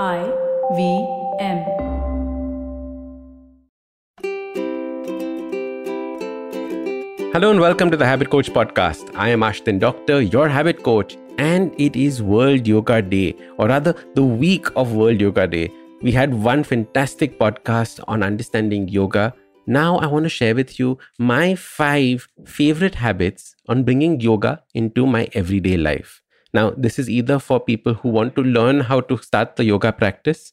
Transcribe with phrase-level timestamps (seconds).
[0.00, 0.24] I
[0.72, 1.06] V
[1.38, 1.58] M.
[7.34, 9.14] Hello and welcome to the Habit Coach podcast.
[9.14, 13.94] I am Ashdin Doctor, your habit coach, and it is World Yoga Day, or rather,
[14.14, 15.70] the week of World Yoga Day.
[16.00, 19.34] We had one fantastic podcast on understanding yoga.
[19.66, 25.06] Now, I want to share with you my five favorite habits on bringing yoga into
[25.06, 26.22] my everyday life.
[26.54, 29.92] Now, this is either for people who want to learn how to start the yoga
[29.92, 30.52] practice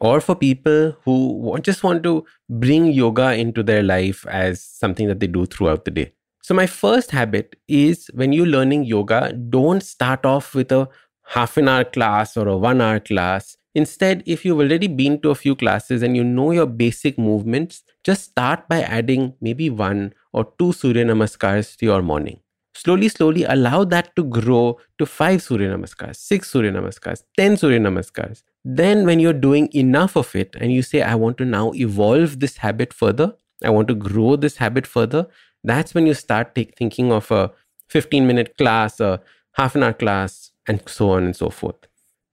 [0.00, 5.20] or for people who just want to bring yoga into their life as something that
[5.20, 6.12] they do throughout the day.
[6.42, 10.88] So, my first habit is when you're learning yoga, don't start off with a
[11.26, 13.56] half an hour class or a one hour class.
[13.74, 17.82] Instead, if you've already been to a few classes and you know your basic movements,
[18.04, 22.40] just start by adding maybe one or two Surya Namaskars to your morning.
[22.74, 27.78] Slowly, slowly allow that to grow to five Surya Namaskars, six Surya Namaskars, 10 Surya
[27.78, 28.42] Namaskars.
[28.64, 32.40] Then, when you're doing enough of it and you say, I want to now evolve
[32.40, 35.26] this habit further, I want to grow this habit further,
[35.64, 37.52] that's when you start take, thinking of a
[37.88, 39.20] 15 minute class, a
[39.52, 41.86] half an hour class, and so on and so forth.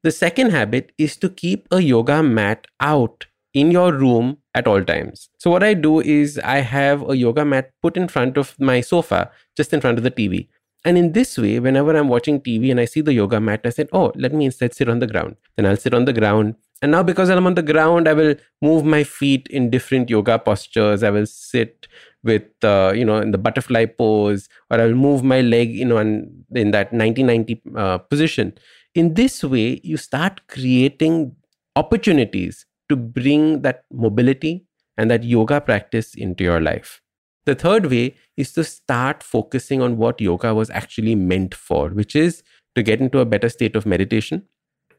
[0.04, 4.84] The second habit is to keep a yoga mat out in your room at all
[4.84, 5.30] times.
[5.38, 8.82] So, what I do is I have a yoga mat put in front of my
[8.82, 10.48] sofa, just in front of the TV.
[10.86, 13.70] And in this way, whenever I'm watching TV and I see the yoga mat, I
[13.70, 15.36] said, oh, let me instead sit on the ground.
[15.58, 16.56] Then I'll sit on the ground.
[16.82, 20.40] And now, because I'm on the ground, I will move my feet in different yoga
[20.40, 21.04] postures.
[21.04, 21.88] I will sit
[22.24, 25.84] with, uh, you know, in the butterfly pose, or I will move my leg, you
[25.84, 28.54] know, in, that 90 uh, position.
[28.96, 31.36] In this way, you start creating
[31.76, 34.66] opportunities to bring that mobility
[34.98, 37.02] and that yoga practice into your life.
[37.46, 42.16] The third way is to start focusing on what yoga was actually meant for, which
[42.16, 42.44] is
[42.76, 44.44] to get into a better state of meditation.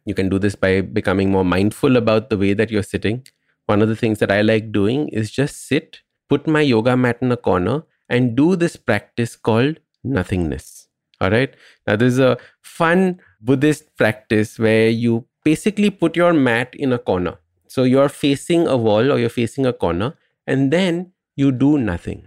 [0.07, 3.27] You can do this by becoming more mindful about the way that you're sitting.
[3.67, 7.19] One of the things that I like doing is just sit, put my yoga mat
[7.21, 10.89] in a corner, and do this practice called nothingness.
[11.21, 11.55] All right.
[11.87, 16.99] Now, this is a fun Buddhist practice where you basically put your mat in a
[16.99, 17.39] corner
[17.71, 20.15] so you're facing a wall or you're facing a corner,
[20.45, 22.27] and then you do nothing.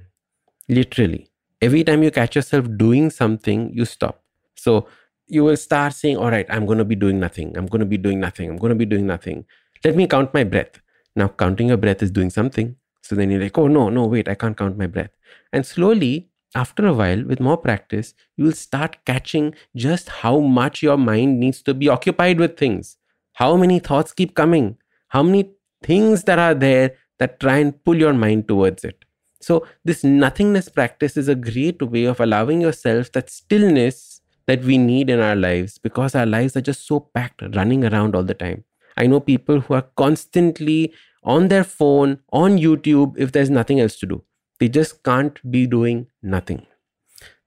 [0.69, 1.27] Literally.
[1.61, 4.23] Every time you catch yourself doing something, you stop.
[4.55, 4.87] So
[5.27, 7.57] you will start saying, All right, I'm going to be doing nothing.
[7.57, 8.49] I'm going to be doing nothing.
[8.49, 9.43] I'm going to be doing nothing.
[9.83, 10.79] Let me count my breath.
[11.13, 12.77] Now, counting your breath is doing something.
[13.01, 15.11] So then you're like, Oh, no, no, wait, I can't count my breath.
[15.51, 20.81] And slowly, after a while, with more practice, you will start catching just how much
[20.81, 22.95] your mind needs to be occupied with things.
[23.33, 24.77] How many thoughts keep coming?
[25.13, 25.51] How many
[25.83, 29.05] things that are there that try and pull your mind towards it.
[29.41, 34.77] So, this nothingness practice is a great way of allowing yourself that stillness that we
[34.77, 38.33] need in our lives because our lives are just so packed, running around all the
[38.33, 38.63] time.
[38.97, 40.93] I know people who are constantly
[41.23, 44.23] on their phone, on YouTube, if there's nothing else to do.
[44.59, 46.65] They just can't be doing nothing.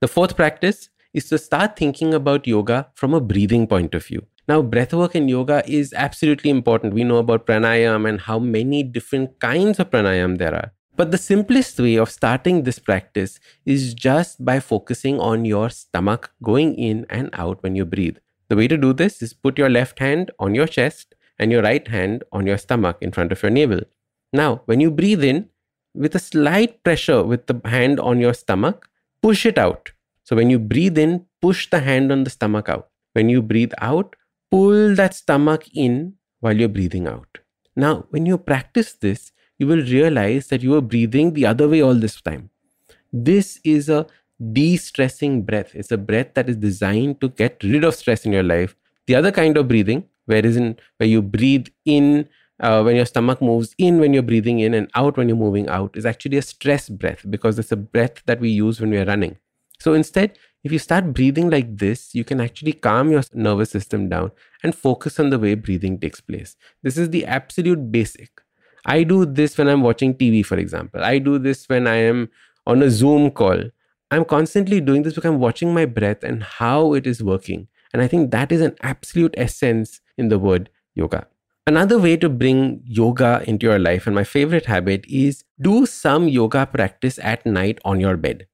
[0.01, 4.27] The fourth practice is to start thinking about yoga from a breathing point of view.
[4.49, 6.95] Now, breathwork in yoga is absolutely important.
[6.95, 10.73] We know about pranayam and how many different kinds of pranayam there are.
[10.95, 16.31] But the simplest way of starting this practice is just by focusing on your stomach
[16.43, 18.19] going in and out when you breathe.
[18.49, 21.63] The way to do this is put your left hand on your chest and your
[21.63, 23.81] right hand on your stomach in front of your navel.
[24.33, 25.49] Now, when you breathe in,
[25.95, 28.89] with a slight pressure with the hand on your stomach,
[29.23, 29.93] push it out.
[30.25, 32.89] So when you breathe in, push the hand on the stomach out.
[33.15, 34.15] When you breathe out,
[34.51, 37.39] pull that stomach in while you're breathing out.
[37.75, 41.83] Now, when you practice this, you will realize that you are breathing the other way
[41.83, 42.51] all this time.
[43.13, 44.07] This is a
[44.53, 45.75] de stressing breath.
[45.75, 48.77] It's a breath that is designed to get rid of stress in your life.
[49.07, 52.29] The other kind of breathing, where in where you breathe in
[52.61, 55.69] uh, when your stomach moves in when you're breathing in and out when you're moving
[55.69, 59.05] out, is actually a stress breath because it's a breath that we use when we're
[59.05, 59.37] running.
[59.79, 64.09] So instead, if you start breathing like this, you can actually calm your nervous system
[64.09, 64.33] down
[64.65, 66.57] and focus on the way breathing takes place.
[66.83, 68.41] This is the absolute basic.
[68.85, 71.05] I do this when I'm watching TV, for example.
[71.05, 72.31] I do this when I am
[72.67, 73.63] on a Zoom call.
[74.11, 77.69] I'm constantly doing this because I'm watching my breath and how it is working.
[77.93, 81.29] And I think that is an absolute essence in the word yoga.
[81.69, 86.27] Another way to bring yoga into your life, and my favorite habit, is do some
[86.27, 88.49] yoga practice at night on your bed.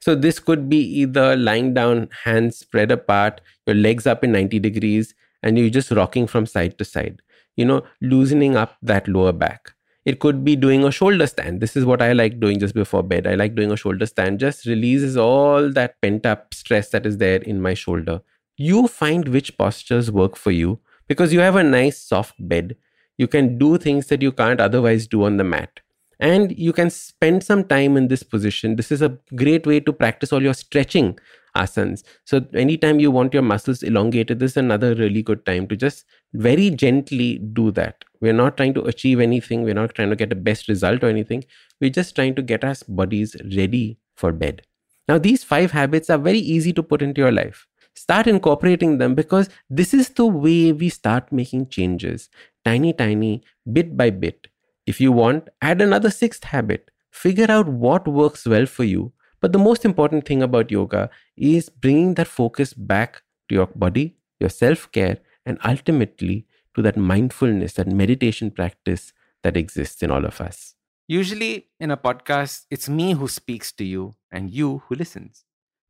[0.00, 4.58] So this could be either lying down, hands spread apart, your legs up in 90
[4.58, 7.22] degrees, and you're just rocking from side to side,
[7.56, 9.72] you know, loosening up that lower back.
[10.04, 11.60] It could be doing a shoulder stand.
[11.60, 13.26] This is what I like doing just before bed.
[13.26, 17.18] I like doing a shoulder stand, just releases all that pent up stress that is
[17.18, 18.20] there in my shoulder.
[18.56, 22.76] You find which postures work for you, because you have a nice soft bed.
[23.16, 25.80] You can do things that you can't otherwise do on the mat.
[26.20, 28.74] And you can spend some time in this position.
[28.76, 31.18] This is a great way to practice all your stretching
[31.56, 32.02] asanas.
[32.24, 36.04] So, anytime you want your muscles elongated, this is another really good time to just
[36.34, 38.04] very gently do that.
[38.20, 41.08] We're not trying to achieve anything, we're not trying to get the best result or
[41.08, 41.44] anything.
[41.80, 44.62] We're just trying to get our bodies ready for bed.
[45.08, 47.66] Now, these five habits are very easy to put into your life.
[47.94, 52.28] Start incorporating them because this is the way we start making changes
[52.64, 53.42] tiny, tiny,
[53.72, 54.48] bit by bit.
[54.88, 56.90] If you want, add another sixth habit.
[57.10, 59.12] Figure out what works well for you.
[59.38, 64.16] But the most important thing about yoga is bringing that focus back to your body,
[64.40, 69.12] your self care, and ultimately to that mindfulness, that meditation practice
[69.42, 70.74] that exists in all of us.
[71.06, 75.44] Usually in a podcast, it's me who speaks to you and you who listens.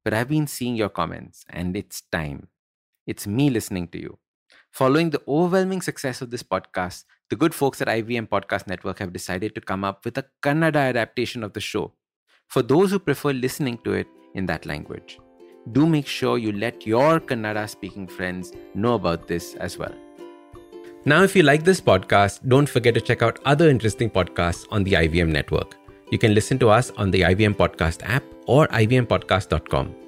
[0.04, 2.48] But I've been seeing your comments and it's time.
[3.06, 4.18] It's me listening to you.
[4.78, 9.12] Following the overwhelming success of this podcast, the good folks at IVM Podcast Network have
[9.12, 11.90] decided to come up with a Kannada adaptation of the show
[12.46, 15.18] for those who prefer listening to it in that language.
[15.72, 19.96] Do make sure you let your Kannada speaking friends know about this as well.
[21.04, 24.84] Now, if you like this podcast, don't forget to check out other interesting podcasts on
[24.84, 25.76] the IVM network.
[26.12, 30.07] You can listen to us on the IVM Podcast app or ivmpodcast.com.